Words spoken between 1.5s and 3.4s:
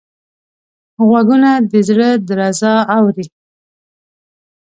د زړه درزا اوري